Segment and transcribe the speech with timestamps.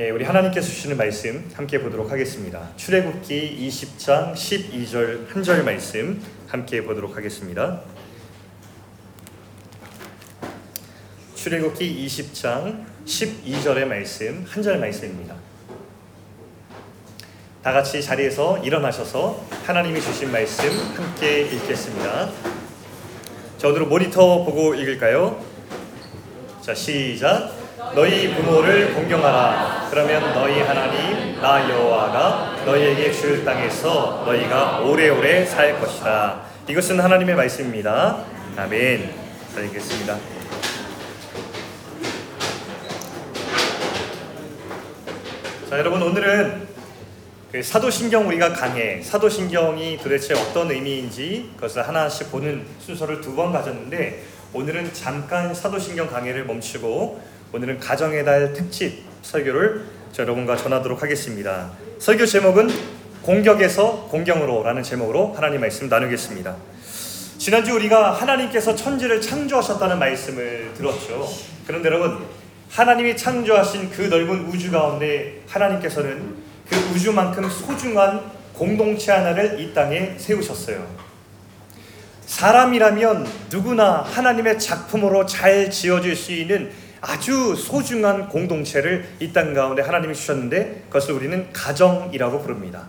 [0.00, 2.70] 예, 우리 하나님께서 주시는 말씀 함께 보도록 하겠습니다.
[2.78, 7.82] 출애굽기 20장 12절 한 절 말씀 함께 보도록 하겠습니다.
[11.34, 15.36] 출애굽기 20장 12절의 말씀 한 절 말씀입니다.
[17.62, 20.64] 다 같이 자리에서 일어나셔서 하나님이 주신 말씀
[20.96, 22.30] 함께 읽겠습니다.
[23.58, 25.44] 자, 오늘 모니터 보고 읽을까요?
[26.62, 27.59] 자, 시작.
[27.94, 29.88] 너희 부모를 공경하라.
[29.90, 36.40] 그러면 너희 하나님 나 여호와가 너희에게 줄 땅에서 너희가 오래오래 살 것이다.
[36.68, 38.24] 이것은 하나님의 말씀입니다.
[38.56, 39.12] 아멘.
[39.54, 40.16] 잘 읽겠습니다.
[45.68, 46.68] 자, 여러분 오늘은
[47.52, 54.22] 그 사도신경 우리가 강해 사도신경이 도대체 어떤 의미인지 그것을 하나씩 보는 순서를 두 번 가졌는데
[54.52, 57.20] 오늘은 잠깐 사도신경 강해를 멈추고
[57.52, 59.84] 오늘은 가정의 달 특집 설교를
[60.16, 61.72] 여러분과 전하도록 하겠습니다.
[61.98, 62.68] 설교 제목은
[63.22, 66.54] 공격에서 공경으로라는 제목으로 하나님 말씀 나누겠습니다.
[67.38, 71.28] 지난주 우리가 하나님께서 천지를 창조하셨다는 말씀을 들었죠.
[71.66, 72.24] 그런데 여러분
[72.70, 76.36] 하나님이 창조하신 그 넓은 우주 가운데 하나님께서는
[76.68, 80.86] 그 우주만큼 소중한 공동체 하나를 이 땅에 세우셨어요.
[82.26, 86.70] 사람이라면 누구나 하나님의 작품으로 잘 지어질 수 있는
[87.00, 92.88] 아주 소중한 공동체를 이 땅 가운데 하나님이 주셨는데 그것을 우리는 가정이라고 부릅니다.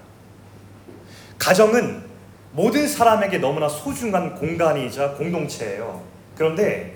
[1.38, 2.04] 가정은
[2.52, 6.04] 모든 사람에게 너무나 소중한 공간이자 공동체예요.
[6.36, 6.96] 그런데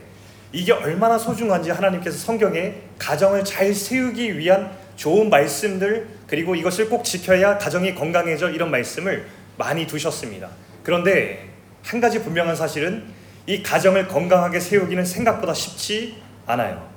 [0.51, 7.57] 이게 얼마나 소중한지 하나님께서 성경에 가정을 잘 세우기 위한 좋은 말씀들 그리고 이것을 꼭 지켜야
[7.57, 9.25] 가정이 건강해져 이런 말씀을
[9.57, 10.49] 많이 두셨습니다.
[10.83, 11.49] 그런데
[11.83, 13.03] 한 가지 분명한 사실은
[13.47, 16.94] 이 가정을 건강하게 세우기는 생각보다 쉽지 않아요.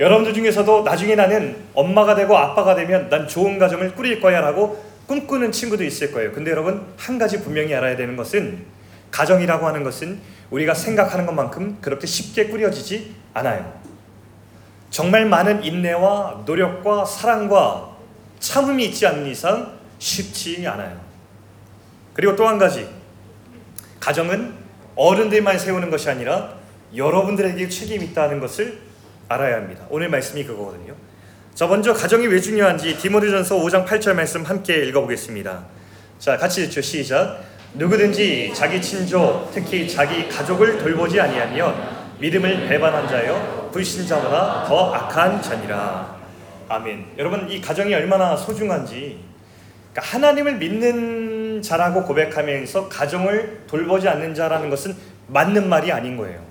[0.00, 5.52] 여러분들 중에서도 나중에 나는 엄마가 되고 아빠가 되면 난 좋은 가정을 꾸릴 거야 라고 꿈꾸는
[5.52, 6.32] 친구도 있을 거예요.
[6.32, 8.64] 근데 여러분 한 가지 분명히 알아야 되는 것은
[9.10, 10.18] 가정이라고 하는 것은
[10.50, 13.78] 우리가 생각하는 것만큼 그렇게 쉽게 꾸려지지 않아요.
[14.88, 17.90] 정말 많은 인내와 노력과 사랑과
[18.38, 20.98] 참음이 있지 않는 이상 쉽지 않아요.
[22.14, 22.88] 그리고 또 한 가지
[24.00, 24.54] 가정은
[24.96, 26.54] 어른들만 세우는 것이 아니라
[26.96, 28.89] 여러분들에게 책임이 있다는 것을
[29.30, 29.86] 알아야 합니다.
[29.90, 30.92] 오늘 말씀이 그거거든요.
[31.54, 35.66] 자, 먼저 가정이 왜 중요한지 디모데전서 5장 8절 말씀 함께 읽어보겠습니다.
[36.18, 36.80] 자, 같이 읽죠.
[36.80, 37.40] 시작.
[37.74, 41.76] 누구든지 자기 친족, 특히 자기 가족을 돌보지 아니하면
[42.18, 46.16] 믿음을 배반한 자여 불신자보다 더 악한 자니라.
[46.68, 47.12] 아멘.
[47.16, 49.20] 여러분 이 가정이 얼마나 소중한지
[49.92, 54.96] 그러니까 하나님을 믿는 자라고 고백하면서 가정을 돌보지 않는 자라는 것은
[55.28, 56.49] 맞는 말이 아닌 거예요.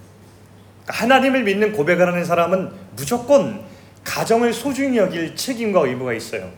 [0.90, 3.62] 하나님을 믿는 고백을 하는 사람은 무조건
[4.04, 6.50] 가정을 소중히 여길 책임과 의무가 있어요.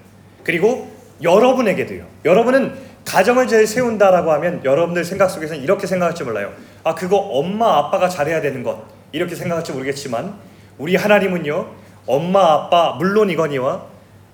[0.43, 2.05] 그리고 여러분에게도요.
[2.25, 2.73] 여러분은
[3.05, 6.53] 가정을 잘 세운다라고 하면 여러분들 생각 속에서는 이렇게 생각할지 몰라요.
[6.83, 8.83] 아, 그거 엄마 아빠가 잘해야 되는 것.
[9.11, 10.35] 이렇게 생각할지 모르겠지만
[10.77, 11.81] 우리 하나님은요.
[12.07, 13.85] 엄마 아빠 물론 이거니와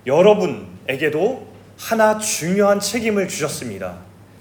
[0.06, 1.48] 여러분에게도
[1.78, 3.98] 하나 중요한 책임을 주셨습니다.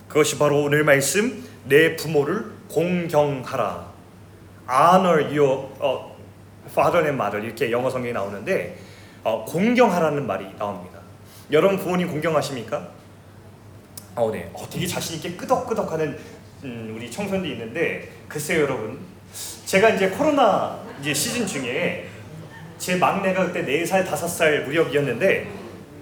[0.09, 3.86] 그것이 바로 오늘 말씀 내 부모를 공경하라.
[4.69, 6.13] Honor your uh,
[6.67, 8.77] father and mother 이렇게 영어 성경에 나오는데
[9.25, 11.01] 어, 공경하라는 말이 나옵니다.
[11.51, 12.89] 여러분 부모님 공경하십니까?
[14.17, 14.51] 어, 네.
[14.53, 16.19] 어, 되게 자신 있게 끄덕끄덕하는
[16.65, 18.99] 음, 우리 청소년들이 있는데 글쎄요 여러분
[19.67, 22.09] 제가 이제 코로나 이제 시즌 중에
[22.79, 25.49] 제 막내가 그때 4살 5살 무렵이었는데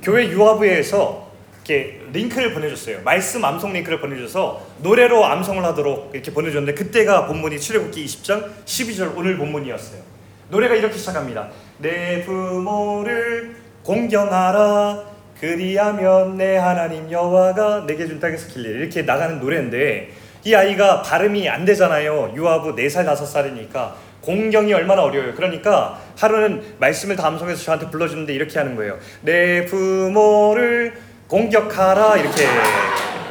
[0.02, 1.23] 교회 유아부에서
[1.64, 3.00] 이렇게 링크를 보내줬어요.
[3.04, 9.38] 말씀 암송 링크를 보내줘서 노래로 암송을 하도록 이렇게 보내줬는데 그때가 본문이 출애굽기 20장 12절 오늘
[9.38, 10.02] 본문이었어요.
[10.50, 11.48] 노래가 이렇게 시작합니다.
[11.78, 20.10] 내 부모를 공경하라 그리하면 내 하나님 여호와가 내게 준 땅에서 길리라 이렇게 나가는 노래인데
[20.44, 22.34] 이 아이가 발음이 안 되잖아요.
[22.36, 25.34] 유아부 4살 5살이니까 공경이 얼마나 어려워요.
[25.34, 28.98] 그러니까 하루는 말씀을 다 암송해서 저한테 불러주는데 이렇게 하는 거예요.
[29.22, 30.94] 내 부모를
[31.34, 32.46] 공격하라 이렇게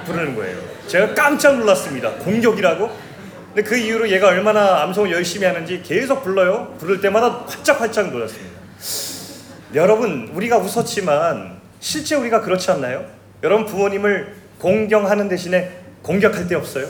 [0.05, 0.57] 부르는 거예요.
[0.87, 2.11] 제가 깜짝 놀랐습니다.
[2.15, 2.91] 공격이라고?
[3.55, 6.75] 근데 그 이후로 얘가 얼마나 암송을 열심히 하는지 계속 불러요.
[6.79, 8.59] 부를 때마다 활짝활짝 놀랐습니다.
[9.73, 13.05] 여러분, 우리가 웃었지만 실제 우리가 그렇지 않나요?
[13.41, 15.71] 여러분 부모님을 공경하는 대신에
[16.01, 16.87] 공격할 때 없어요?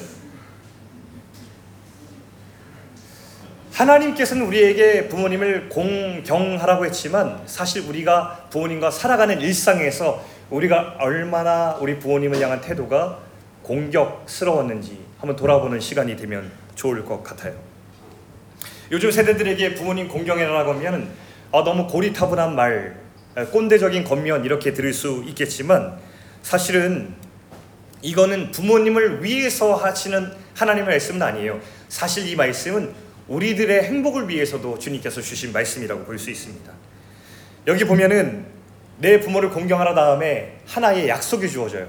[3.71, 12.61] 하나님께서는 우리에게 부모님을 공경하라고 했지만 사실 우리가 부모님과 살아가는 일상에서 우리가 얼마나 우리 부모님을 향한
[12.61, 13.19] 태도가
[13.63, 17.55] 공격스러웠는지 한번 돌아보는 시간이 되면 좋을 것 같아요.
[18.91, 21.09] 요즘 세대들에게 부모님 공경해라고 하면
[21.51, 23.01] 아, 너무 고리타분한 말
[23.51, 25.97] 꼰대적인 겉면 이렇게 들을 수 있겠지만
[26.43, 27.15] 사실은
[28.03, 31.59] 이거는 부모님을 위해서 하시는 하나님의 말씀은 아니에요.
[31.89, 32.93] 사실 이 말씀은
[33.27, 36.71] 우리들의 행복을 위해서도 주님께서 주신 말씀이라고 볼 수 있습니다.
[37.65, 38.52] 여기 보면은
[38.97, 41.87] 내 부모를 공경하라 다음에 하나의 약속이 주어져요.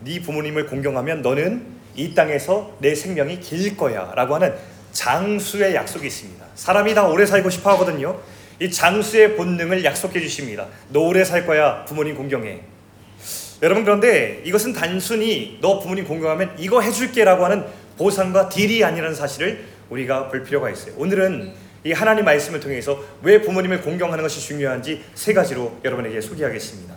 [0.00, 4.54] 네 부모님을 공경하면 너는 이 땅에서 내 생명이 길 거야라고 하는
[4.92, 6.44] 장수의 약속이 있습니다.
[6.54, 8.18] 사람이 다 오래 살고 싶어 하거든요.
[8.60, 10.66] 이 장수의 본능을 약속해 주십니다.
[10.90, 11.84] 너 오래 살 거야.
[11.84, 12.60] 부모님 공경해.
[13.62, 17.64] 여러분 그런데 이것은 단순히 너 부모님 공경하면 이거 해줄게라고 하는
[17.96, 20.94] 보상과 딜이 아니라는 사실을 우리가 볼 필요가 있어요.
[20.96, 21.52] 오늘은
[21.84, 26.94] 이 하나님 말씀을 통해서 왜 부모님을 공경하는 것이 중요한지 세 가지로 여러분에게 소개하겠습니다.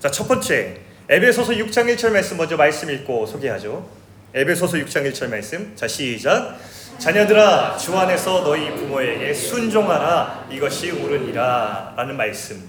[0.00, 0.78] 자, 첫 번째
[1.08, 3.88] 에베소서 6장 1절 말씀 먼저 말씀 읽고 소개하죠.
[4.34, 5.72] 에베소서 6장 1절 말씀.
[5.74, 6.58] 자, 시작.
[6.98, 12.62] 자녀들아 주 안에서 너희 부모에게 순종하라 이것이 옳으니라 라는 말씀.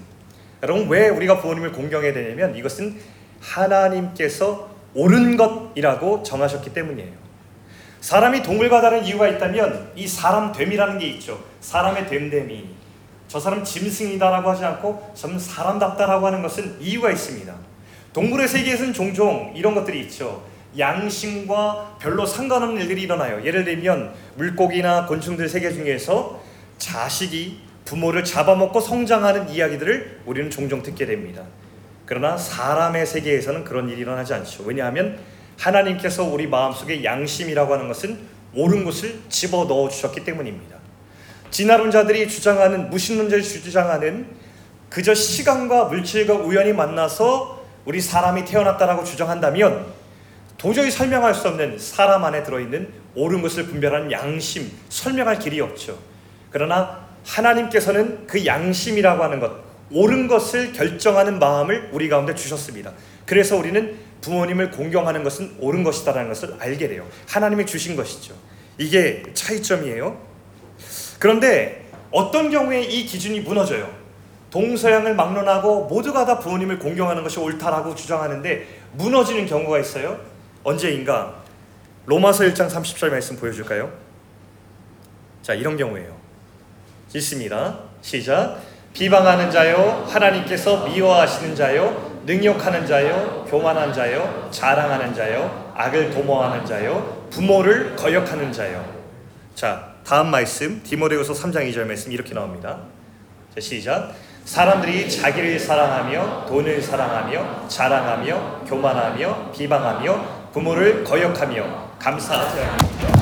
[0.62, 2.98] 여러분 왜 우리가 부모님을 공경해야 되냐면 이것은
[3.40, 7.12] 하나님께서 옳은 것이라고 정하셨기 때문이에요.
[8.00, 11.42] 사람이 동물과 다른 이유가 있다면 이 사람 됨이라는 게 있죠.
[11.60, 12.76] 사람의 됨됨이.
[13.28, 17.54] 저 사람 짐승이다라고 하지 않고 저 사람답다라고 하는 것은 이유가 있습니다.
[18.12, 20.42] 동물의 세계에서는 종종 이런 것들이 있죠.
[20.78, 23.44] 양심과 별로 상관없는 일들이 일어나요.
[23.44, 26.40] 예를 들면 물고기나 곤충들 세계 중에서
[26.78, 31.42] 자식이 부모를 잡아먹고 성장하는 이야기들을 우리는 종종 듣게 됩니다.
[32.06, 34.64] 그러나 사람의 세계에서는 그런 일이 일어나지 않죠.
[34.64, 35.18] 왜냐하면
[35.58, 38.18] 하나님께서 우리 마음속에 양심이라고 하는 것은
[38.54, 40.77] 옳은 것을 집어 넣어 주셨기 때문입니다.
[41.50, 44.26] 진화론자들이 주장하는 무신론자를 주장하는
[44.88, 49.86] 그저 시간과 물질과 우연히 만나서 우리 사람이 태어났다라고 주장한다면
[50.56, 55.98] 도저히 설명할 수 없는 사람 안에 들어있는 옳은 것을 분별하는 양심 설명할 길이 없죠.
[56.50, 59.52] 그러나 하나님께서는 그 양심이라고 하는 것
[59.90, 62.92] 옳은 것을 결정하는 마음을 우리 가운데 주셨습니다.
[63.24, 67.06] 그래서 우리는 부모님을 공경하는 것은 옳은 것이다라는 것을 알게 돼요.
[67.28, 68.34] 하나님이 주신 것이죠.
[68.78, 70.27] 이게 차이점이에요.
[71.18, 73.88] 그런데 어떤 경우에 이 기준이 무너져요.
[74.50, 80.18] 동서양을 막론하고 모두가 다 부모님을 공경하는 것이 옳다라고 주장하는데 무너지는 경우가 있어요.
[80.64, 81.34] 언제인가?
[82.06, 83.92] 로마서 1장 30절 말씀 보여줄까요?
[85.42, 86.16] 자, 이런 경우에요.
[87.14, 87.78] 있습니다.
[88.00, 88.58] 시작.
[88.94, 97.94] 비방하는 자요, 하나님께서 미워하시는 자요, 능욕하는 자요, 교만한 자요, 자랑하는 자요, 악을 도모하는 자요, 부모를
[97.94, 98.84] 거역하는 자요.
[99.54, 102.80] 자, 다음 말씀 디모데후서 3장 2절 말씀 이렇게 나옵니다.
[103.54, 104.14] 자, 시작.
[104.46, 113.18] 사람들이 자기를 사랑하며 돈을 사랑하며 자랑하며 교만하며 비방하며 부모를 거역하며 감사하지 않으며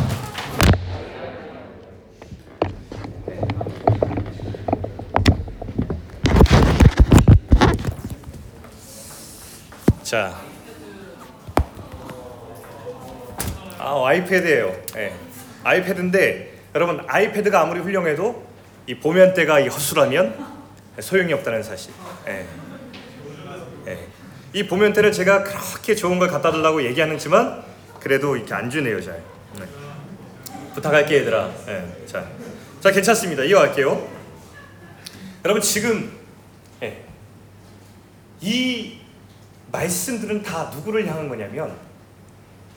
[10.04, 10.36] 자,
[13.76, 14.72] 아 아이패드예요.
[14.94, 15.12] 네.
[15.64, 18.46] 아이패드인데 여러분 아이패드가 아무리 훌륭해도
[18.86, 20.36] 이 보면대가 이 허술하면
[21.00, 21.90] 소용이 없다는 사실.
[22.26, 22.46] 네.
[23.86, 24.06] 네.
[24.52, 27.64] 이 보면대를 제가 그렇게 좋은 걸 갖다 달라고 얘기하는지만
[27.98, 29.22] 그래도 이렇게 안 주네요 잘.
[29.58, 29.64] 네.
[30.74, 31.50] 부탁할게 얘들아.
[31.64, 32.04] 네.
[32.04, 32.28] 자,
[32.82, 33.44] 자 괜찮습니다.
[33.44, 34.06] 이어갈게요.
[35.46, 36.12] 여러분 지금
[36.78, 37.06] 네.
[38.42, 38.98] 이
[39.72, 41.74] 말씀들은 다 누구를 향한 거냐면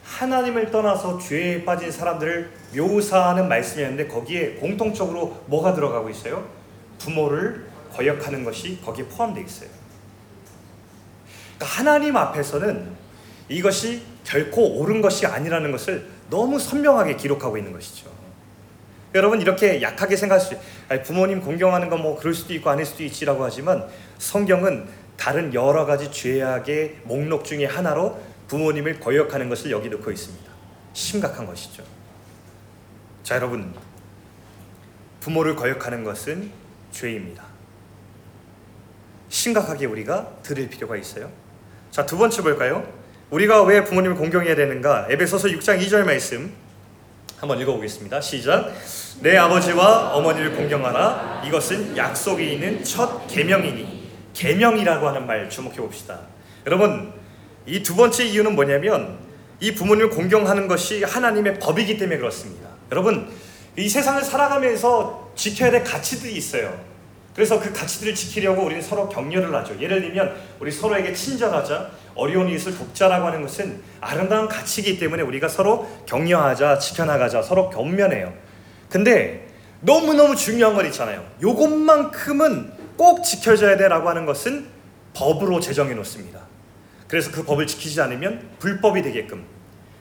[0.10, 6.50] 하나님을 떠나서 죄에 빠진 사람들을 묘사하는 말씀이었는데 거기에 공통적으로 뭐가 들어가고 있어요?
[6.98, 9.70] 부모를 거역하는 것이 거기에 포함되어 있어요.
[11.58, 12.89] 그러니까 하나님 앞에서는
[13.50, 18.10] 이것이 결코 옳은 것이 아니라는 것을 너무 선명하게 기록하고 있는 것이죠.
[19.16, 20.56] 여러분 이렇게 약하게 생각할 수
[21.04, 23.88] 부모님 공경하는 건 뭐 그럴 수도 있고 아닐 수도 있지라고 하지만
[24.20, 24.88] 성경은
[25.18, 30.51] 다른 여러 가지 죄악의 목록 중에 하나로 부모님을 거역하는 것을 여기 놓고 있습니다.
[30.94, 31.84] 심각한 것이죠.
[33.24, 33.74] 자, 여러분.
[35.22, 36.51] 부모를 거역하는 것은
[36.91, 37.44] 죄입니다.
[39.29, 41.32] 심각하게 우리가 들을 필요가 있어요.
[41.91, 42.91] 자, 두 번째 볼까요?
[43.29, 45.08] 우리가 왜 부모님을 공경해야 되는가?
[45.10, 46.51] 에베소서 6장 2절 말씀
[47.38, 48.20] 한번 읽어보겠습니다.
[48.22, 48.74] 시작.
[49.22, 51.44] 내 아버지와 어머니를 공경하라.
[51.46, 56.22] 이것은 약속이 있는 첫 계명이니 계명이라고 하는 말 주목해 봅시다.
[56.65, 57.13] 여러분,
[57.69, 59.19] 이 두 번째 이유는 뭐냐면
[59.59, 62.69] 이 부모님을 공경하는 것이 하나님의 법이기 때문에 그렇습니다.
[62.91, 63.29] 여러분,
[63.77, 66.79] 이 세상을 살아가면서 지켜야 될 가치들이 있어요.
[67.35, 69.79] 그래서 그 가치들을 지키려고 우리는 서로 격려를 하죠.
[69.79, 75.88] 예를 들면 우리 서로에게 친절하자, 어려운 이웃을 돕자라고 하는 것은 아름다운 가치이기 때문에 우리가 서로
[76.05, 78.33] 격려하자, 지켜나가자, 서로 격면해요.
[78.89, 79.47] 근데
[79.81, 81.25] 너무너무 중요한 건 있잖아요.
[81.41, 84.65] 요것만큼은 꼭 지켜져야 돼라고 하는 것은
[85.13, 86.49] 법으로 제정해 놓습니다.
[87.10, 89.44] 그래서 그 법을 지키지 않으면 불법이 되게끔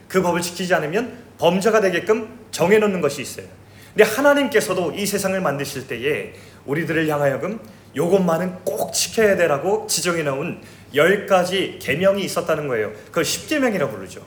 [0.07, 3.47] 그 법을 지키지 않으면 범죄가 되게끔 정해 놓는 것이 있어요.
[3.95, 6.35] 근데 하나님께서도 이 세상을 만드실 때에
[6.67, 7.61] 우리들을 향하여금
[7.97, 10.61] 요것만은 꼭 지켜야 되라고 지정해 놓은
[10.95, 12.93] 열 가지 계명이 있었다는 거예요.
[13.07, 14.25] 그걸 십계명이라고 부르죠.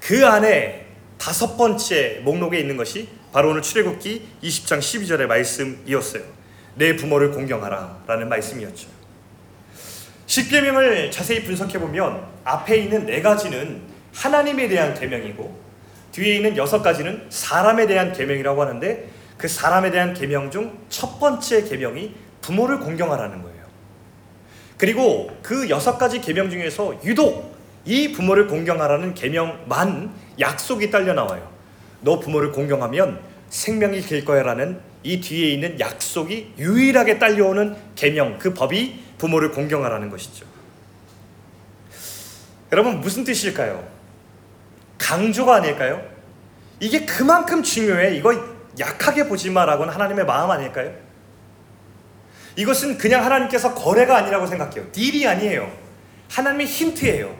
[0.00, 0.86] 그 안에
[1.18, 6.22] 다섯 번째 목록에 있는 것이 바로 오늘 출애굽기 20장 12절의 말씀이었어요.
[6.76, 8.95] 내 부모를 공경하라라는 말씀이었죠.
[10.26, 13.80] 십계명을 자세히 분석해 보면 앞에 있는 네 가지는
[14.12, 15.66] 하나님에 대한 계명이고
[16.12, 21.64] 뒤에 있는 여섯 가지는 사람에 대한 계명이라고 하는데 그 사람에 대한 계명 중 첫 번째
[21.64, 23.56] 계명이 부모를 공경하라는 거예요.
[24.78, 27.54] 그리고 그 여섯 가지 계명 중에서 유독
[27.84, 31.50] 이 부모를 공경하라는 계명만 약속이 딸려 나와요.
[32.00, 39.00] 너 부모를 공경하면 생명이 길 거야라는 이 뒤에 있는 약속이 유일하게 딸려오는 계명 그 법이
[39.18, 40.46] 부모를 공경하라는 것이죠.
[42.72, 43.86] 여러분 무슨 뜻일까요?
[44.98, 46.02] 강조가 아닐까요?
[46.80, 48.16] 이게 그만큼 중요해.
[48.16, 48.34] 이거
[48.78, 50.92] 약하게 보지 마라고는 하나님의 마음 아닐까요?
[52.56, 54.90] 이것은 그냥 하나님께서 거래가 아니라고 생각해요.
[54.92, 55.70] 딜이 아니에요.
[56.30, 57.36] 하나님의 힌트예요.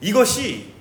[0.00, 0.72] 이것이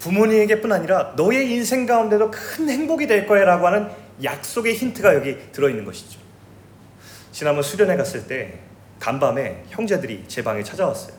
[0.00, 3.88] 부모님에게뿐 아니라 너의 인생 가운데도 큰 행복이 될 거야라고 하는
[4.22, 6.18] 약속의 힌트가 여기 들어 있는 것이죠.
[7.32, 8.60] 지난번 수련회 갔을 때
[8.98, 11.14] 간밤에 형제들이 제 방에 찾아왔어요.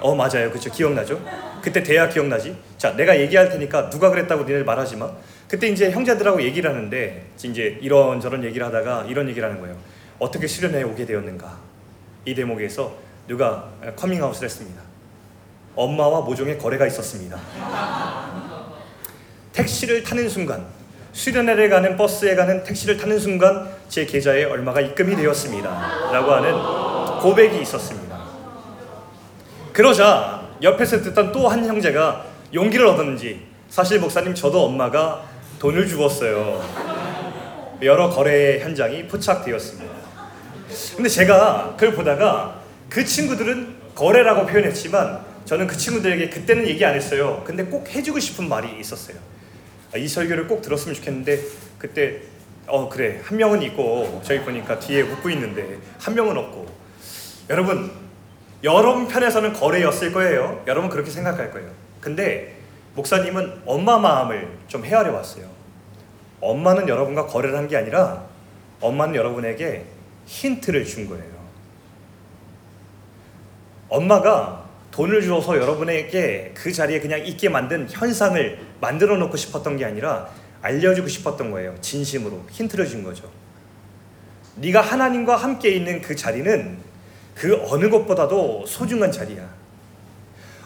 [0.00, 0.70] 어 맞아요, 그렇죠.
[0.70, 1.20] 기억나죠?
[1.62, 2.56] 그때 대학 기억나지?
[2.76, 5.10] 자, 내가 얘기할 테니까 누가 그랬다고 니네 말하지 마.
[5.48, 9.76] 그때 이제 형제들하고 얘기를 하는데 이제 이런 저런 얘기를 하다가 이런 얘기를 하는 거예요.
[10.18, 11.58] 어떻게 수련회에 오게 되었는가?
[12.26, 12.94] 이 대목에서
[13.26, 14.82] 누가 커밍아웃을 했습니다.
[15.74, 17.38] 엄마와 모종의 거래가 있었습니다.
[19.52, 20.66] 택시를 타는 순간,
[21.12, 26.10] 수련회를 가는 버스에 가는 택시를 타는 순간 제 계좌에 얼마가 입금이 되었습니다.
[26.12, 28.18] 라고 하는 고백이 있었습니다.
[29.72, 35.22] 그러자 옆에서 듣던 또 한 형제가 용기를 얻었는지 사실 목사님 저도 엄마가
[35.58, 36.62] 돈을 주었어요.
[37.82, 39.94] 여러 거래 현장이 포착되었습니다.
[40.96, 47.42] 근데 제가 그걸 보다가 그 친구들은 거래라고 표현했지만 저는 그 친구들에게 그때는 얘기 안 했어요.
[47.46, 49.16] 근데 꼭 해주고 싶은 말이 있었어요.
[49.92, 51.40] 아, 이 설교를 꼭 들었으면 좋겠는데
[51.78, 52.20] 그때
[52.66, 56.66] 어 그래 한 명은 있고 저기 보니까 뒤에 웃고 있는데 한 명은 없고
[57.48, 57.90] 여러분
[58.64, 60.62] 여러분 편에서는 거래였을 거예요.
[60.66, 61.70] 여러분 그렇게 생각할 거예요.
[62.00, 62.56] 근데
[62.94, 65.46] 목사님은 엄마 마음을 좀 헤아려 왔어요.
[66.40, 68.24] 엄마는 여러분과 거래를 한 게 아니라
[68.80, 69.84] 엄마는 여러분에게
[70.26, 71.38] 힌트를 준 거예요.
[73.88, 74.67] 엄마가
[74.98, 80.28] 돈을 주어서 여러분에게 그 자리에 그냥 있게 만든 현상을 만들어 놓고 싶었던 게 아니라
[80.60, 81.76] 알려주고 싶었던 거예요.
[81.80, 83.30] 진심으로 힌트를 준 거죠.
[84.56, 86.78] 네가 하나님과 함께 있는 그 자리는
[87.36, 89.48] 그 어느 것보다도 소중한 자리야.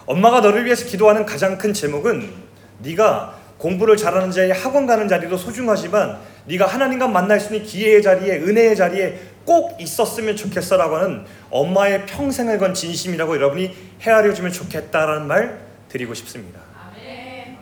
[0.07, 2.33] 엄마가 너를 위해서 기도하는 가장 큰 제목은
[2.79, 8.38] 네가 공부를 잘하는 자리, 학원 가는 자리도 소중하지만 네가 하나님과 만날 수 있는 기회의 자리에,
[8.38, 15.61] 은혜의 자리에 꼭 있었으면 좋겠어라고 하는 엄마의 평생을 건 진심이라고 여러분이 헤아려 주면 좋겠다라는 말
[15.88, 16.61] 드리고 싶습니다.
[17.04, 17.57] 예,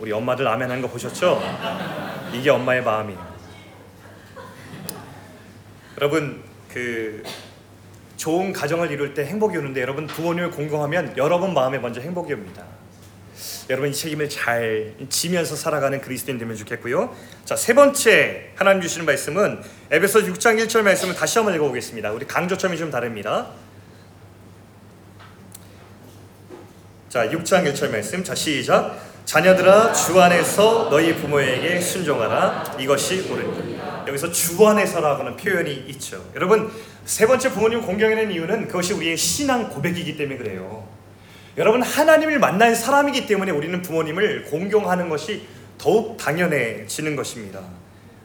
[0.00, 1.42] 우리 엄마들 아멘 한거 보셨죠?
[2.32, 3.28] 이게 엄마의 마음이에요.
[5.98, 6.42] 여러분
[6.72, 7.22] 그
[8.16, 12.77] 좋은 가정을 이룰 때 행복이 오는데 여러분 부모님을 공경하면 여러분 마음에 먼저 행복이 옵니다.
[13.70, 17.14] 여러분 이 책임을 잘 지면서 살아가는 그리스도인 되면 좋겠고요.
[17.44, 19.60] 자, 세 번째 하나님 주시는 말씀은
[19.90, 22.10] 에베소 6장 1절 말씀을 다시 한번 읽어 보겠습니다.
[22.12, 23.48] 우리 강조점이 좀 다릅니다.
[27.10, 28.24] 자, 6장 1절 말씀.
[28.24, 28.98] 자, 시작.
[29.26, 32.76] 자녀들아 주 안에서 너희 부모에게 순종하라.
[32.80, 36.24] 이것이 옳은 여기서 주 안에서라고는 표현이 있죠.
[36.34, 36.72] 여러분
[37.04, 40.88] 세 번째 부모님 공경하는 이유는 그것이 우리의 신앙 고백이기 때문에 그래요.
[41.56, 47.60] 여러분 하나님을 만난 사람이기 때문에 우리는 부모님을 공경하는 것이 더욱 당연해지는 것입니다.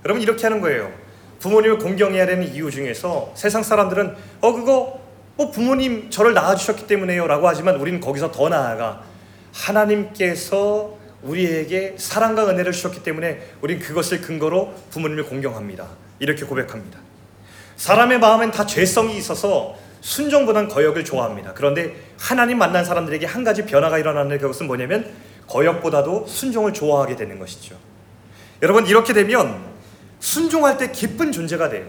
[0.06, 0.92] 여러분 이렇게 하는 거예요.
[1.40, 5.02] 부모님을 공경해야 되는 이유 중에서 세상 사람들은 어 그거
[5.36, 9.04] 뭐 부모님 저를 낳아주셨기 때문에요라고 하지만 우리는 거기서 더 나아가
[9.52, 15.88] 하나님께서 우리에게 사랑과 은혜를 주셨기 때문에 우린 그것을 근거로 부모님을 공경합니다.
[16.20, 17.00] 이렇게 고백합니다.
[17.76, 21.54] 사람의 마음엔 다 죄성이 있어서 순종보단 거역을 좋아합니다.
[21.54, 25.10] 그런데 하나님 만난 사람들에게 한 가지 변화가 일어나는 그것은 뭐냐면
[25.48, 27.78] 거역보다도 순종을 좋아하게 되는 것이죠.
[28.62, 29.64] 여러분 이렇게 되면
[30.20, 31.86] 순종할 때 기쁜 존재가 돼요.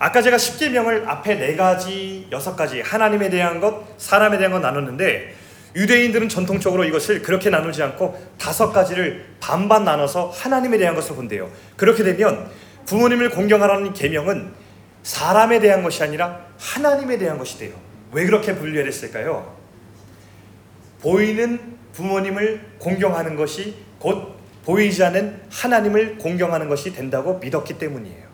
[0.00, 5.36] 아까 제가 십계명을 앞에 네 가지, 여섯 가지 하나님에 대한 것, 사람에 대한 것 나눴는데
[5.76, 11.48] 유대인들은 전통적으로 이것을 그렇게 나누지 않고 다섯 가지를 반반 나눠서 하나님에 대한 것을 본대요.
[11.76, 12.50] 그렇게 되면
[12.86, 14.63] 부모님을 공경하라는 계명은
[15.04, 17.74] 사람에 대한 것이 아니라 하나님에 대한 것이 돼요.
[18.10, 19.54] 왜 그렇게 분류했을까요?
[21.00, 24.34] 보이는 부모님을 공경하는 것이 곧
[24.64, 28.24] 보이지 않는 하나님을 공경하는 것이 된다고 믿었기 때문이에요.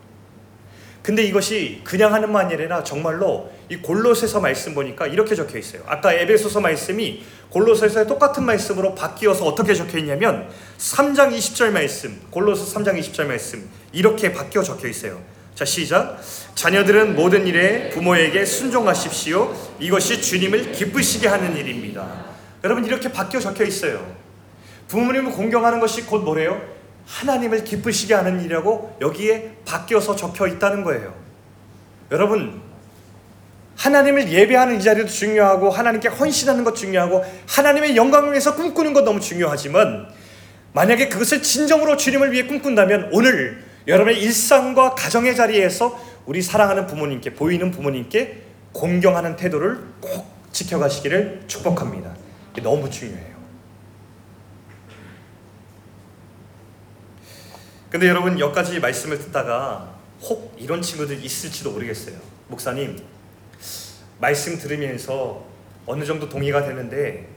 [1.03, 5.81] 근데 이것이 그냥 하는 말이 아니라 정말로 이 골로새서 말씀 보니까 이렇게 적혀 있어요.
[5.87, 10.47] 아까 에베소서 말씀이 골로새서의 똑같은 말씀으로 바뀌어서 어떻게 적혀 있냐면
[10.77, 15.19] 3장 20절 말씀, 골로새 3장 20절 말씀 이렇게 바뀌어 적혀 있어요.
[15.61, 16.19] 자, 시작.
[16.55, 19.55] 자녀들은 모든 일에 부모에게 순종하십시오.
[19.79, 22.25] 이것이 주님을 기쁘시게 하는 일입니다.
[22.63, 24.03] 여러분 이렇게 바뀌어 적혀 있어요.
[24.87, 26.59] 부모님을 공경하는 것이 곧 뭐래요?
[27.05, 31.13] 하나님을 기쁘시게 하는 일이라고 여기에 바뀌어서 적혀 있다는 거예요.
[32.09, 32.59] 여러분,
[33.75, 39.19] 하나님을 예배하는 이 자리도 중요하고 하나님께 헌신하는 것 중요하고 하나님의 영광을 위해서 꿈꾸는 것 너무
[39.19, 40.07] 중요하지만
[40.73, 47.71] 만약에 그것을 진정으로 주님을 위해 꿈꾼다면 오늘 여러분의 일상과 가정의 자리에서 우리 사랑하는 부모님께 보이는
[47.71, 52.15] 부모님께 공경하는 태도를 꼭 지켜가시기를 축복합니다.
[52.61, 53.31] 너무 중요해요.
[57.89, 62.15] 근데 여러분 여기까지 말씀을 듣다가 혹 이런 친구들 있을지도 모르겠어요.
[62.47, 62.97] 목사님,
[64.19, 65.45] 말씀 들으면서
[65.85, 67.27] 어느 정도 동의가 되는데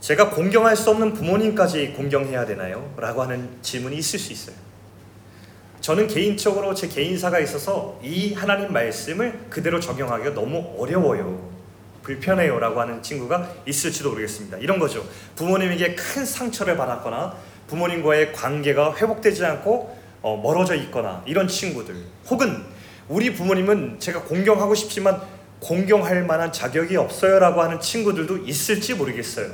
[0.00, 2.92] 제가 공경할 수 없는 부모님까지 공경해야 되나요?
[2.98, 4.56] 라고 하는 질문이 있을 수 있어요.
[5.84, 11.52] 저는 개인적으로 제 개인사가 있어서 이 하나님 말씀을 그대로 적용하기가 너무 어려워요.
[12.02, 12.58] 불편해요.
[12.58, 14.56] 라고 하는 친구가 있을지도 모르겠습니다.
[14.56, 15.06] 이런 거죠.
[15.36, 17.36] 부모님에게 큰 상처를 받았거나
[17.66, 21.94] 부모님과의 관계가 회복되지 않고 어, 멀어져 있거나 이런 친구들
[22.30, 22.64] 혹은
[23.06, 25.20] 우리 부모님은 제가 공경하고 싶지만
[25.60, 29.50] 공경할 만한 자격이 없어요 라고 하는 친구들도 있을지 모르겠어요.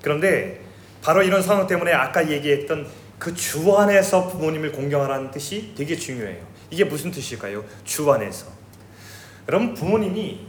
[0.00, 0.62] 그런데
[1.02, 6.46] 바로 이런 상황 때문에 아까 얘기했던 그 주 안에서 부모님을 공경하라는 뜻이 되게 중요해요.
[6.68, 7.64] 이게 무슨 뜻일까요?
[7.82, 8.48] 주 안에서.
[9.48, 10.46] 여러분 부모님이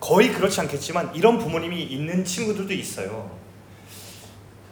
[0.00, 3.30] 거의 그렇지 않겠지만 이런 부모님이 있는 친구들도 있어요.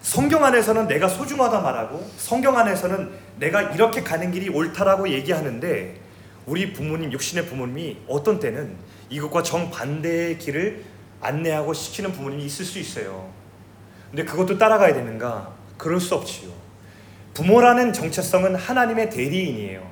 [0.03, 6.01] 성경 안에서는 내가 소중하다 말하고 성경 안에서는 내가 이렇게 가는 길이 옳다라고 얘기하는데
[6.47, 8.75] 우리 부모님 육신의 부모님이 어떤 때는
[9.11, 10.85] 이것과 정반대의 길을
[11.21, 13.33] 안내하고 시키는 부모님이 있을 수 있어요.
[14.11, 15.55] 근데 그것도 따라가야 되는가?
[15.79, 16.64] 그럴 수 없지요.
[17.35, 19.83] 부모라는 정체성은 하나님의 대리인이에요.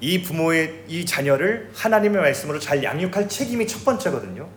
[0.00, 4.48] 이 부모의 이 자녀를 하나님의 말씀으로 잘 양육할 책임이 첫 번째거든요.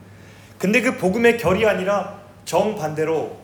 [0.58, 3.38] 근데 그 복음의 결이 아니라 정반대로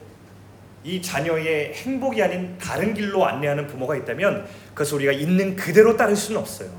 [0.83, 6.39] 이 자녀의 행복이 아닌 다른 길로 안내하는 부모가 있다면 그것을 우리가 있는 그대로 따를 수는
[6.39, 6.69] 없어요.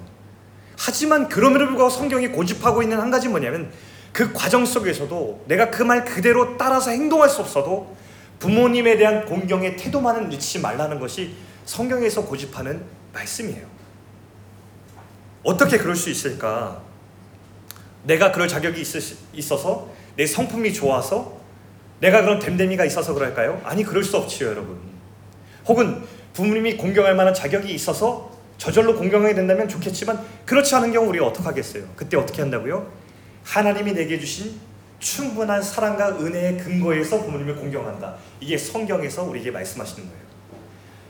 [0.79, 3.71] 하지만 그럼에도 불구하고 성경이 고집하고 있는 한 가지 뭐냐면
[4.13, 7.95] 그 과정 속에서도 내가 그 말 그대로 따라서 행동할 수 없어도
[8.39, 11.35] 부모님에 대한 공경의 태도만은 잃지 말라는 것이
[11.71, 13.65] 성경에서 고집하는 말씀이에요.
[15.45, 16.83] 어떻게 그럴 수 있을까?
[18.03, 18.83] 내가 그럴 자격이
[19.35, 21.39] 있어서 내 성품이 좋아서
[22.01, 23.61] 내가 그런 됨됨이가 있어서 그럴까요?
[23.65, 24.81] 아니 그럴 수 없지요 여러분
[25.69, 26.03] 혹은
[26.33, 31.85] 부모님이 공경할 만한 자격이 있어서 저절로 공경하게 된다면 좋겠지만 그렇지 않은 경우 우리가 어떻게 하겠어요?
[31.95, 32.91] 그때 어떻게 한다고요?
[33.45, 34.59] 하나님이 내게 주신
[34.99, 40.30] 충분한 사랑과 은혜의 근거에서 부모님을 공경한다 이게 성경에서 우리에게 말씀하시는 거예요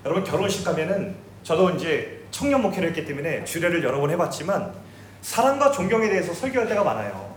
[0.04, 4.72] 여러분 결혼식 가면은 저도 이제 청년 목회를 했기 때문에 주례를 여러 번 해봤지만
[5.22, 7.34] 사랑과 존경에 대해서 설교할 때가 많아요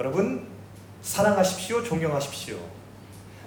[0.00, 0.46] 여러분
[1.02, 2.56] 사랑하십시오 존경하십시오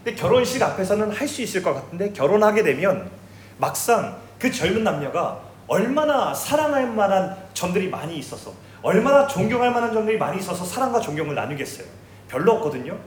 [0.03, 3.09] 근데 결혼식 앞에서는 할 수 있을 것 같은데 결혼하게 되면
[3.57, 10.39] 막상 그 젊은 남녀가 얼마나 사랑할 만한 점들이 많이 있어서 얼마나 존경할 만한 점들이 많이
[10.39, 11.85] 있어서 사랑과 존경을 나누겠어요.
[12.29, 12.97] 별로 없거든요.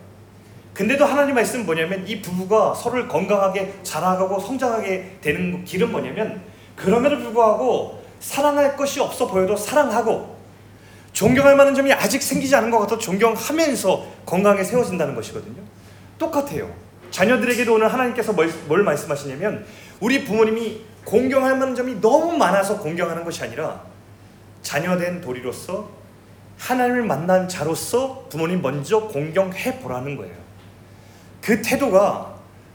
[0.75, 6.43] 근데도 하나님 말씀은 뭐냐면 이 부부가 서로를 건강하게 자라가고 성장하게 되는 길은 뭐냐면
[6.77, 10.37] 그럼에도 불구하고 사랑할 것이 없어 보여도 사랑하고
[11.13, 15.63] 존경할 만한 점이 아직 생기지 않은 것 같아도 존경하면서 건강에 세워진다는 것이거든요.
[16.19, 16.73] 똑같아요.
[17.11, 19.67] 자녀들에게도 오늘 하나님께서 뭘, 뭘 말씀하시냐면
[20.01, 23.83] 우리 부모님이 공경할 만한 점이 너무 많아서 공경하는 것이 아니라
[24.63, 25.91] 자녀된 도리로서
[26.59, 30.42] 하나님을 만난 자로서 부모님 먼저 공경해 보라는 거예요.
[31.43, 32.33] 그 태도가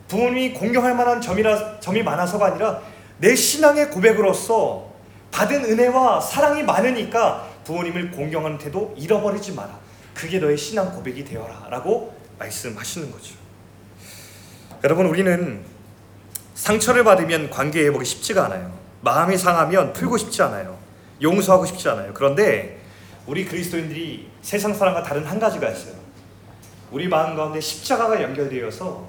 [0.08, 2.82] 부모님이 공경할 만한 점이라 점이 많아서가 아니라
[3.18, 4.92] 내 신앙의 고백으로서
[5.32, 9.78] 받은 은혜와 사랑이 많으니까 부모님을 공경하는 태도 잃어버리지 마라.
[10.14, 13.36] 그게 너의 신앙 고백이 되어라 라고 말씀하시는 거죠.
[14.84, 15.64] 여러분 우리는
[16.56, 18.78] 상처를 받으면 관계 회복이 쉽지가 않아요.
[19.02, 20.78] 마음이 상하면 풀고 싶지 않아요.
[21.22, 22.14] 용서하고 싶지 않아요.
[22.14, 22.80] 그런데
[23.26, 26.07] 우리 그리스도인들이 세상 사람과 다른 한 가지가 있어요.
[26.92, 29.06] 우리 마음 가운데 십자가가 연결되어서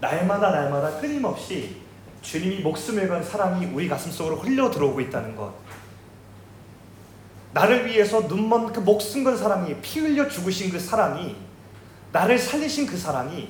[0.00, 1.76] 날마다 날마다 끊임없이
[2.20, 5.52] 주님이 목숨을 건 사랑이 우리 가슴 속으로 흘러 들어오고 있다는 것.
[7.52, 11.36] 나를 위해서 눈먼 그 목숨 건 사랑이 피 흘려 죽으신 그 사랑이
[12.12, 13.48] 나를 살리신 그 사랑이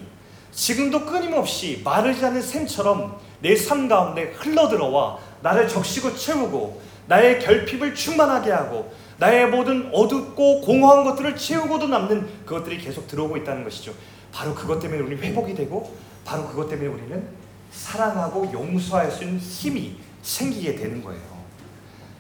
[0.53, 7.95] 지금도 끊임없이 마르지 않는 샘처럼 내 삶 가운데 흘러 들어와 나를 적시고 채우고 나의 결핍을
[7.95, 8.92] 충만하게 하고
[9.23, 13.95] 나의 모든 어둡고 공허한 것들을 채우고도 남는 그것들이 계속 들어오고 있다는 것이죠.
[14.33, 17.29] 바로 그것 때문에 우리 회복이 되고 바로 그것 때문에 우리는
[17.71, 21.23] 사랑하고 용서할 수 있는 힘이 생기게 되는 거예요.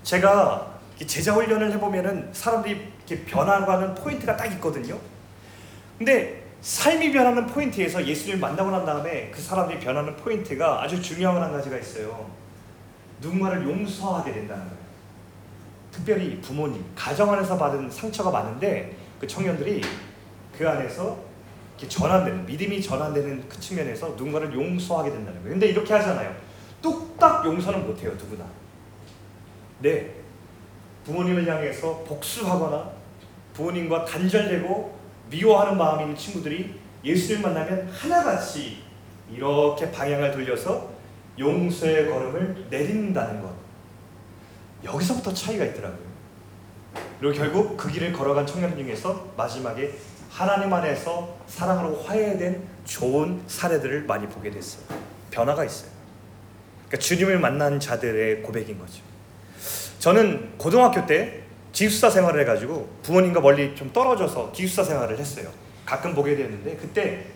[0.04, 4.96] 제가 제자 훈련을 해보면은 사람들이 이렇게 변화하는 포인트가 딱 있거든요.
[5.98, 11.50] 근데 삶이 변하는 포인트에서 예수님을 만나고 난 다음에 그 사람들이 변하는 포인트가 아주 중요한 한
[11.50, 12.30] 가지가 있어요.
[13.20, 14.81] 누군가를 용서하게 된다는 거예요.
[15.92, 19.82] 특별히 부모님, 가정 안에서 받은 상처가 많은데 그 청년들이
[20.56, 21.18] 그 안에서
[21.78, 25.52] 이렇게 전환되는 믿음이 전환되는 그 측면에서 누군가를 용서하게 된다는 거예요.
[25.52, 26.34] 근데 이렇게 하잖아요.
[26.80, 28.44] 뚝딱 용서는 못해요 누구나.
[29.80, 30.14] 네,
[31.04, 32.90] 부모님을 향해서 복수하거나
[33.54, 34.98] 부모님과 단절되고
[35.30, 38.82] 미워하는 마음이 있는 친구들이 예수를 만나면 하나같이
[39.32, 40.90] 이렇게 방향을 돌려서
[41.38, 43.51] 용서의 걸음을 내린다는 것.
[44.84, 46.12] 여기서부터 차이가 있더라고요.
[47.20, 49.96] 그리고 결국 그 길을 걸어간 청년 중에서 마지막에
[50.30, 54.82] 하나님 안에서 사랑으로 화해된 좋은 사례들을 많이 보게 됐어요.
[55.30, 55.90] 변화가 있어요.
[56.88, 59.02] 그러니까 주님을 만난 자들의 고백인 거죠.
[59.98, 61.42] 저는 고등학교 때
[61.72, 65.48] 기숙사 생활을 해가지고 부모님과 멀리 좀 떨어져서 기숙사 생활을 했어요.
[65.86, 67.26] 가끔 보게 되었는데 그때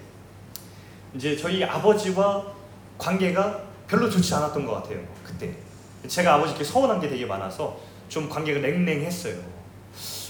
[1.15, 2.45] 이제 저희 아버지와
[2.99, 5.01] 관계가 별로 좋지 않았던 것 같아요.
[5.25, 5.55] 그때
[6.09, 9.35] 제가 아버지께 서운한 게 되게 많아서 좀 관계가 냉랭했어요.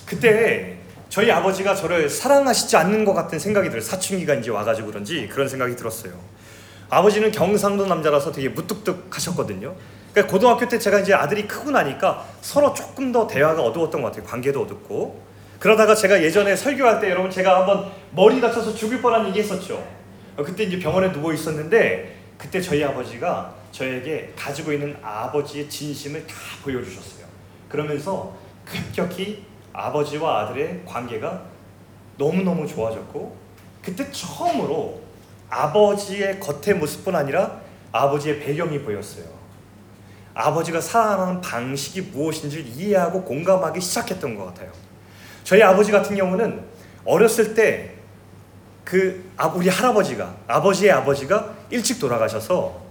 [0.06, 3.82] 그때 저희 아버지가 저를 사랑하시지 않는 것 같은 생각이 들어요.
[3.82, 6.12] 사춘기가 이제 와가지고 그런지 그런 생각이 들었어요.
[6.88, 9.74] 아버지는 경상도 남자라서 되게 무뚝뚝하셨거든요.
[10.12, 14.24] 그러니까 고등학교 때 제가 이제 아들이 크고 나니까 서로 조금 더 대화가 어두웠던 것 같아요.
[14.24, 15.26] 관계도 어둡고.
[15.58, 19.82] 그러다가 제가 예전에 설교할 때 여러분 제가 한번 머리 다쳐서 죽을 뻔한 얘기 했었죠.
[20.36, 26.34] 어, 그때 이제 병원에 누워 있었는데 그때 저희 아버지가 저에게 가지고 있는 아버지의 진심을 다
[26.62, 27.26] 보여주셨어요.
[27.68, 28.34] 그러면서
[28.64, 31.42] 급격히 아버지와 아들의 관계가
[32.16, 33.36] 너무너무 좋아졌고
[33.82, 35.02] 그때 처음으로
[35.50, 37.60] 아버지의 겉의 모습뿐 아니라
[37.92, 39.26] 아버지의 배경이 보였어요.
[40.32, 44.72] 아버지가 살아가는 방식이 무엇인지 이해하고 공감하기 시작했던 것 같아요.
[45.44, 46.64] 저희 아버지 같은 경우는
[47.04, 47.96] 어렸을 때
[48.86, 52.85] 그 우리 할아버지가 아버지의 아버지가 일찍 돌아가셔서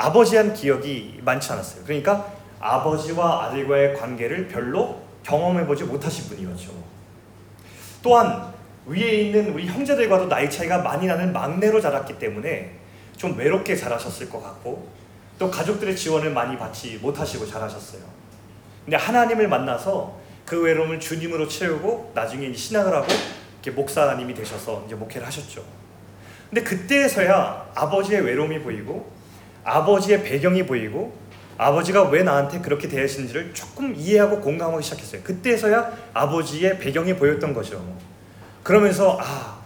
[0.00, 1.84] 아버지한 기억이 많지 않았어요.
[1.84, 6.72] 그러니까 아버지와 아들과의 관계를 별로 경험해보지 못하신 분이었죠.
[8.02, 8.50] 또한
[8.86, 12.78] 위에 있는 우리 형제들과도 나이 차이가 많이 나는 막내로 자랐기 때문에
[13.18, 14.88] 좀 외롭게 자라셨을 것 같고
[15.38, 18.00] 또 가족들의 지원을 많이 받지 못하시고 자라셨어요.
[18.86, 23.06] 근데 하나님을 만나서 그 외로움을 주님으로 채우고 나중에 신앙을 하고
[23.62, 25.62] 이렇게 목사님이 되셔서 이제 목회를 하셨죠.
[26.48, 29.19] 근데 그때서야 아버지의 외로움이 보이고
[29.64, 31.18] 아버지의 배경이 보이고
[31.58, 35.22] 아버지가 왜 나한테 그렇게 대하시는지를 조금 이해하고 공감하기 시작했어요.
[35.22, 37.84] 그때서야 아버지의 배경이 보였던 거죠.
[38.62, 39.58] 그러면서 아,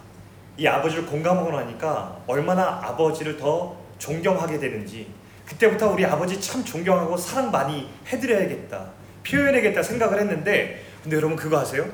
[0.56, 5.06] 이 아버지를 공감하고 나니까 얼마나 아버지를 더 존경하게 되는지
[5.46, 8.86] 그때부터 우리 아버지 참 존경하고 사랑 많이 해드려야겠다.
[9.24, 11.86] 표현해야겠다 생각을 했는데 근데 여러분 그거 아세요?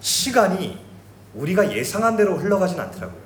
[0.00, 0.78] 시간이
[1.34, 3.25] 우리가 예상한 대로 흘러가진 않더라고요.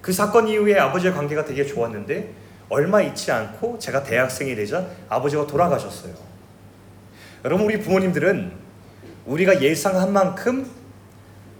[0.00, 2.32] 그 사건 이후에 아버지의 관계가 되게 좋았는데
[2.68, 6.14] 얼마 있지 않고 제가 대학생이 되자 아버지가 돌아가셨어요.
[7.44, 8.52] 여러분 우리 부모님들은
[9.26, 10.70] 우리가 예상한 만큼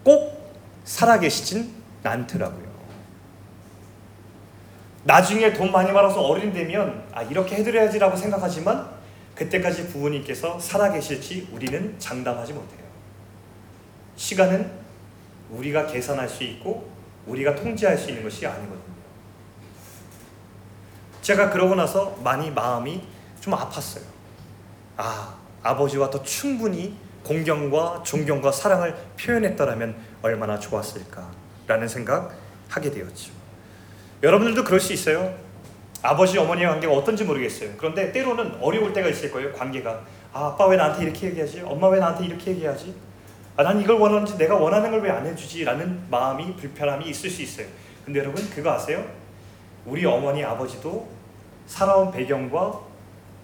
[0.02, 1.72] 꼭 살아계시진
[2.02, 2.68] 않더라고요.
[5.04, 8.88] 나중에 돈 많이 벌어서 어른 되면 아 이렇게 해드려야지라고 생각하지만
[9.34, 12.80] 그때까지 부모님께서 살아계실지 우리는 장담하지 못해요.
[14.16, 14.70] 시간은
[15.50, 16.90] 우리가 계산할 수 있고
[17.28, 18.78] 우리가 통제할 수 있는 것이 아니거든요.
[21.22, 23.02] 제가 그러고 나서 많이 마음이
[23.40, 24.02] 좀 아팠어요.
[24.96, 32.34] 아, 아버지와 더 충분히 공경과 존경과 사랑을 표현했더라면 얼마나 좋았을까라는 생각
[32.68, 33.32] 하게 되었죠.
[34.22, 35.34] 여러분들도 그럴 수 있어요.
[36.02, 37.70] 아버지 어머니의 관계가 어떤지 모르겠어요.
[37.76, 39.52] 그런데 때로는 어려울 때가 있을 거예요.
[39.52, 40.00] 관계가
[40.32, 41.62] 아, 아빠 왜 나한테 이렇게 얘기하지?
[41.62, 42.94] 엄마 왜 나한테 이렇게 얘기하지?
[43.58, 45.64] 아, 난 이걸 원하는지 내가 원하는 걸 왜 안 해주지?
[45.64, 47.66] 라는 마음이 불편함이 있을 수 있어요.
[48.04, 49.04] 근데 여러분 그거 아세요?
[49.84, 51.08] 우리 어머니 아버지도
[51.66, 52.80] 살아온 배경과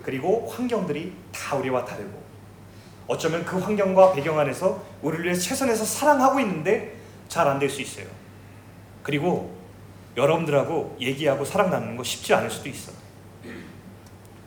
[0.04, 2.22] 그리고 환경들이 다 우리와 다르고
[3.08, 6.94] 어쩌면 그 환경과 배경 안에서 우리를 위해 최선에서 사랑하고 있는데
[7.28, 8.06] 잘 안 될 수 있어요.
[9.02, 9.52] 그리고
[10.16, 12.92] 여러분들하고 얘기하고 사랑 나누는 거 쉽지 않을 수도 있어.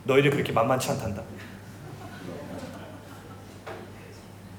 [0.04, 1.22] 너희들 그렇게 만만치 않단다.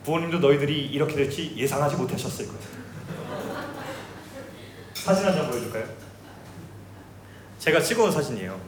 [0.09, 2.59] 부모님도 너희들이 이렇게 될지 예상하지 못하셨을 거예요.
[4.95, 5.85] 사진 한 장 보여줄까요?
[7.59, 8.59] 제가 찍어온 사진이에요.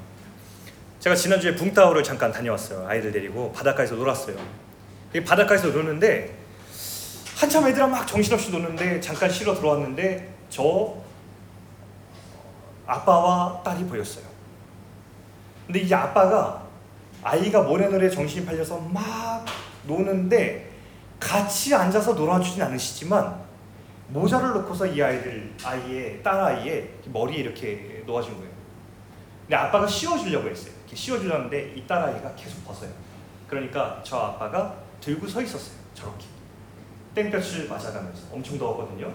[0.99, 2.87] 제가 지난주에 붕따오를 잠깐 다녀왔어요.
[2.87, 4.37] 아이들 데리고 바닷가에서 놀았어요.
[5.15, 6.37] 이 바닷가에서 노는데
[7.37, 10.95] 한참 애들랑 막 정신없이 노는데 잠깐 쉬러 들어왔는데 저
[12.85, 14.25] 아빠와 딸이 보였어요.
[15.65, 16.67] 근데 이 아빠가
[17.23, 19.43] 아이가 모래놀이에 정신이 팔려서 막
[19.87, 20.70] 노는데
[21.21, 23.39] 같이 앉아서 놀아주진 않으시지만
[24.09, 28.51] 모자를 놓고서 이 아이들 아이의 딸 아이의 머리에 이렇게 놓아준 거예요.
[29.43, 30.73] 근데 아빠가 씌워주려고 했어요.
[30.81, 32.89] 이렇게 씌워주려는데 이 딸 아이가 계속 벗어요.
[33.47, 35.77] 그러니까 저 아빠가 들고 서 있었어요.
[35.93, 36.25] 저렇게
[37.15, 39.13] 땡볕을 맞아가면서 엄청 더웠거든요.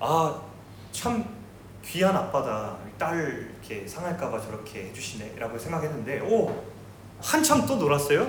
[0.00, 0.40] 아
[0.92, 1.24] 참
[1.84, 2.76] 귀한 아빠다.
[2.98, 6.64] 딸 이렇게 상할까봐 저렇게 해주시네라고 생각했는데 오
[7.22, 8.28] 한참 또 놀았어요.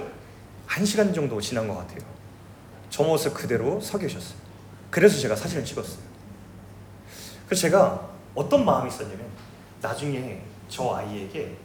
[0.68, 2.00] 한 시간 정도 지난 것 같아요.
[2.90, 4.38] 저 모습 그대로 서 계셨어요.
[4.90, 6.00] 그래서 제가 사진을 찍었어요.
[7.46, 9.26] 그래서 제가 어떤 마음이 있었냐면
[9.82, 11.56] 나중에 저 아이에게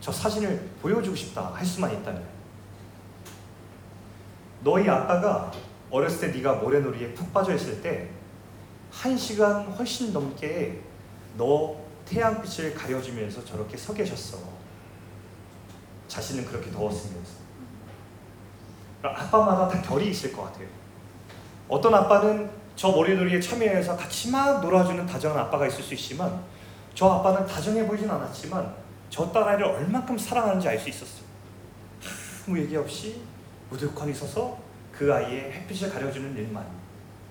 [0.00, 2.22] 저 사진을 보여주고 싶다 할 수만 있다면
[4.62, 5.52] 너희 아빠가
[5.90, 8.16] 어렸을 때 네가 모래놀이에 푹 빠져 있을 때
[8.90, 10.80] 한 시간 훨씬 넘게
[11.36, 14.38] 너 태양빛을 가려주면서 저렇게 서 계셨어.
[16.08, 17.45] 자신은 그렇게 더웠으면서.
[19.06, 20.66] 그러니까 아빠마다 다 결이 있을 것 같아요.
[21.68, 26.42] 어떤 아빠는 저 모래놀이에 참여해서 같이 막 놀아주는 다정한 아빠가 있을 수 있지만
[26.94, 28.74] 저 아빠는 다정해 보이진 않았지만
[29.10, 31.26] 저 딸아이를 얼만큼 사랑하는지 알 수 있었어요.
[32.46, 33.22] 아무 얘기 없이
[33.70, 34.58] 무득하니 서서
[34.92, 36.64] 그 아이의 햇빛을 가려주는 일만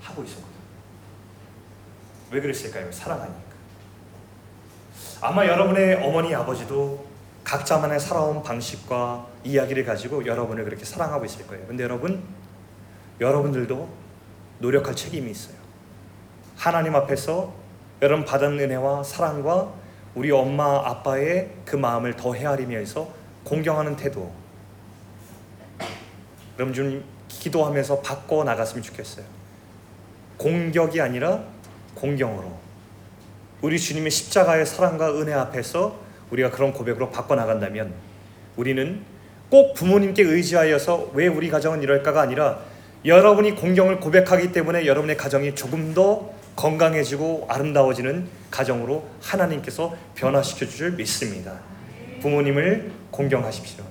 [0.01, 0.55] 하고 있었거든요.
[2.31, 2.91] 왜 그랬을까요?
[2.91, 3.45] 사랑하니까.
[5.21, 7.05] 아마 여러분의 어머니 아버지도
[7.45, 11.65] 각자만의 살아온 방식과 이야기를 가지고 여러분을 그렇게 사랑하고 있을 거예요.
[11.67, 12.23] 근데 여러분,
[13.21, 13.87] 여러분들도
[14.59, 15.55] 노력할 책임이 있어요.
[16.57, 17.53] 하나님 앞에서
[18.01, 19.71] 여러분 받은 은혜와 사랑과
[20.15, 23.09] 우리 엄마 아빠의 그 마음을 더 헤아리면서
[23.43, 24.33] 공경하는 태도.
[26.57, 29.25] 여러분 좀 기도하면서 바꿔 나갔으면 좋겠어요.
[30.37, 31.43] 공격이 아니라
[31.93, 32.57] 공경으로
[33.61, 37.93] 우리 주님의 십자가의 사랑과 은혜 앞에서 우리가 그런 고백으로 바꿔 나간다면
[38.55, 39.01] 우리는
[39.49, 42.59] 꼭 부모님께 의지하여서 왜 우리 가정은 이럴까가 아니라
[43.05, 51.59] 여러분이 공경을 고백하기 때문에 여러분의 가정이 조금 더 건강해지고 아름다워지는 가정으로 하나님께서 변화시켜 주실 믿습니다.
[52.21, 53.84] 부모님을 공경하십시오.